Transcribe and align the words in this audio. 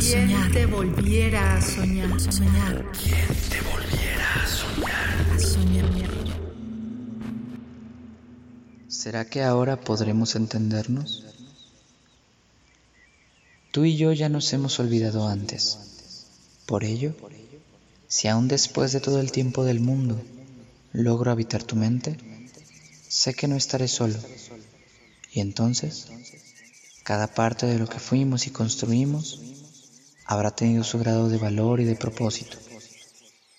a 0.00 0.02
soñar? 0.02 0.50
te 0.50 0.64
volviera 0.64 1.56
a 1.56 1.60
soñar? 1.60 2.08
¿Quién 2.92 3.28
te 3.50 3.60
volviera 3.60 4.34
a 4.34 4.46
soñar? 4.46 5.30
A 5.30 5.38
soñar. 5.38 5.90
¿Será 8.88 9.26
que 9.26 9.42
ahora 9.42 9.78
podremos 9.78 10.36
entendernos? 10.36 11.26
Tú 13.72 13.84
y 13.84 13.98
yo 13.98 14.14
ya 14.14 14.30
nos 14.30 14.50
hemos 14.54 14.80
olvidado 14.80 15.28
antes. 15.28 15.78
Por 16.64 16.84
ello, 16.84 17.14
si 18.08 18.28
aún 18.28 18.48
después 18.48 18.92
de 18.92 19.00
todo 19.00 19.20
el 19.20 19.32
tiempo 19.32 19.64
del 19.64 19.80
mundo 19.80 20.18
logro 20.94 21.30
habitar 21.30 21.62
tu 21.62 21.76
mente, 21.76 22.16
sé 23.06 23.34
que 23.34 23.48
no 23.48 23.56
estaré 23.56 23.86
solo. 23.86 24.16
Y 25.30 25.40
entonces, 25.40 26.06
cada 27.02 27.26
parte 27.26 27.66
de 27.66 27.78
lo 27.78 27.86
que 27.86 27.98
fuimos 27.98 28.46
y 28.46 28.50
construimos 28.50 29.40
habrá 30.30 30.52
tenido 30.52 30.84
su 30.84 30.96
grado 31.00 31.28
de 31.28 31.38
valor 31.38 31.80
y 31.80 31.84
de 31.84 31.96
propósito. 31.96 32.56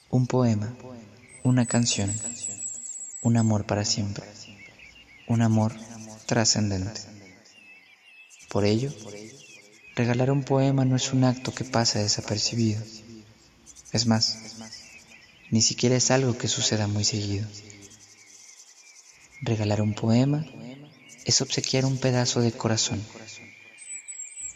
Un 0.10 0.26
poema, 0.26 0.74
una 1.44 1.66
canción, 1.66 2.10
un 3.22 3.36
amor 3.36 3.66
para 3.66 3.84
siempre, 3.84 4.24
un 5.28 5.42
amor 5.42 5.74
trascendente. 6.28 7.02
Por 8.48 8.64
ello, 8.64 8.90
regalar 9.98 10.32
un 10.32 10.46
poema 10.46 10.86
no 10.86 10.96
es 10.96 11.12
un 11.12 11.26
acto 11.26 11.54
que 11.54 11.66
pasa 11.66 12.00
desapercibido. 12.00 12.82
Es 13.92 14.08
más, 14.08 14.38
ni 15.50 15.62
siquiera 15.62 15.98
es 15.98 16.10
algo 16.10 16.38
que 16.38 16.48
suceda 16.48 16.88
muy 16.88 17.04
seguido. 17.04 17.46
Regalar 19.42 19.82
un 19.82 19.94
poema 19.94 20.46
es 21.26 21.42
obsequiar 21.42 21.84
un 21.84 21.98
pedazo 21.98 22.40
de 22.40 22.54
corazón, 22.54 23.04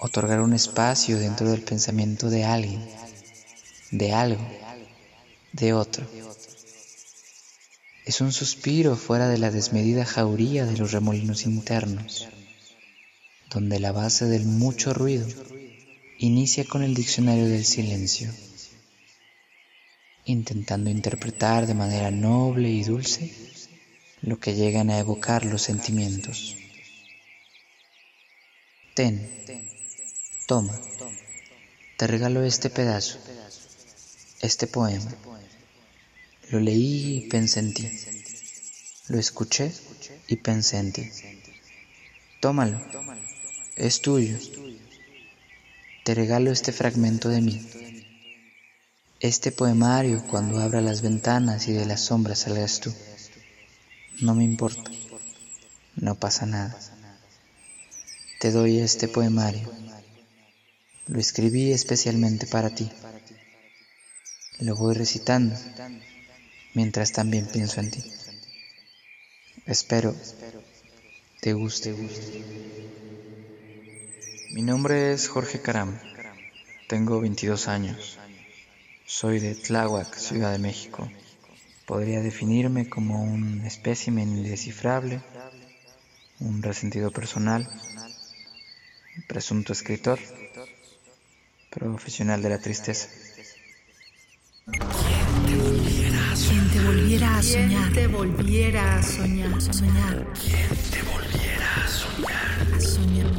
otorgar 0.05 0.41
un 0.41 0.53
espacio 0.53 1.17
dentro 1.19 1.49
del 1.49 1.61
pensamiento 1.61 2.29
de 2.29 2.45
alguien, 2.45 2.87
de 3.91 4.13
algo, 4.13 4.45
de 5.51 5.73
otro. 5.73 6.05
Es 8.05 8.21
un 8.21 8.31
suspiro 8.31 8.95
fuera 8.95 9.27
de 9.27 9.37
la 9.37 9.51
desmedida 9.51 10.05
jauría 10.05 10.65
de 10.65 10.77
los 10.77 10.91
remolinos 10.91 11.45
internos, 11.45 12.27
donde 13.49 13.79
la 13.79 13.91
base 13.91 14.25
del 14.25 14.45
mucho 14.45 14.93
ruido 14.93 15.27
inicia 16.19 16.65
con 16.65 16.83
el 16.83 16.93
diccionario 16.93 17.47
del 17.47 17.65
silencio 17.65 18.31
intentando 20.25 20.89
interpretar 20.89 21.67
de 21.67 21.75
manera 21.75 22.09
noble 22.11 22.69
y 22.69 22.83
dulce 22.83 23.31
lo 24.21 24.39
que 24.39 24.55
llegan 24.55 24.89
a 24.89 24.97
evocar 24.97 25.45
los 25.45 25.61
sentimientos. 25.61 26.57
Ten, 28.95 29.29
toma, 30.47 30.79
te 31.97 32.07
regalo 32.07 32.43
este 32.43 32.69
pedazo, 32.69 33.19
este 34.41 34.67
poema. 34.67 35.11
Lo 36.49 36.59
leí 36.59 37.17
y 37.17 37.29
pensé 37.29 37.59
en 37.59 37.73
ti. 37.73 37.89
Lo 39.07 39.19
escuché 39.19 39.71
y 40.27 40.35
pensé 40.35 40.77
en 40.77 40.93
ti. 40.93 41.09
Tómalo, 42.39 42.79
es 43.75 44.01
tuyo. 44.01 44.37
Te 46.03 46.13
regalo 46.13 46.51
este 46.51 46.71
fragmento 46.71 47.29
de 47.29 47.41
mí. 47.41 47.67
Este 49.19 49.51
poemario 49.51 50.23
cuando 50.27 50.59
abra 50.59 50.81
las 50.81 51.01
ventanas 51.01 51.67
y 51.67 51.73
de 51.73 51.85
las 51.85 52.01
sombras 52.01 52.39
salgas 52.39 52.79
tú. 52.79 52.93
No 54.21 54.35
me 54.35 54.43
importa. 54.43 54.91
No 55.95 56.13
pasa 56.15 56.45
nada. 56.45 56.77
Te 58.39 58.51
doy 58.51 58.79
este 58.79 59.07
poemario. 59.07 59.71
Lo 61.07 61.19
escribí 61.19 61.71
especialmente 61.71 62.47
para 62.47 62.69
ti. 62.73 62.89
Lo 64.59 64.75
voy 64.75 64.95
recitando 64.95 65.55
mientras 66.73 67.11
también 67.11 67.45
pienso 67.45 67.79
en 67.79 67.91
ti. 67.91 68.03
Espero 69.65 70.15
te 71.45 71.53
guste. 71.53 71.93
Mi 74.49 74.63
nombre 74.63 75.13
es 75.13 75.27
Jorge 75.27 75.61
Caram. 75.61 75.99
Tengo 76.87 77.21
22 77.21 77.67
años. 77.67 78.17
Soy 79.05 79.39
de 79.39 79.53
Tláhuac, 79.53 80.15
Ciudad 80.15 80.51
de 80.51 80.57
México. 80.57 81.07
Podría 81.85 82.21
definirme 82.21 82.89
como 82.89 83.21
un 83.21 83.61
espécimen 83.63 84.29
indescifrable, 84.29 85.21
un 86.39 86.63
resentido 86.63 87.11
personal, 87.11 87.69
presunto 89.27 89.71
escritor, 89.71 90.17
profesional 91.79 92.41
de 92.41 92.49
la 92.49 92.59
tristeza. 92.59 93.07
¿Quién 94.65 96.69
te 96.71 96.79
volviera 96.81 97.37
a 97.37 97.43
soñar? 97.43 97.93
te 97.93 98.07
volviera 98.07 98.95
a 98.97 99.03
soñar? 99.03 99.61
Soñar. 99.61 100.27
¿Quién 100.33 100.69
te 100.91 101.01
volviera 101.03 101.75
a 101.75 101.87
soñar? 101.87 102.73
A 102.75 102.79
soñar. 102.79 103.31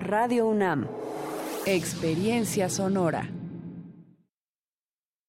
Radio 0.00 0.46
UNAM. 0.46 0.86
Experiencia 1.66 2.68
sonora. 2.68 3.28